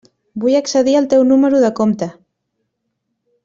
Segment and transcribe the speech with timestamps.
[0.43, 2.11] Vull accedir al teu número de compte.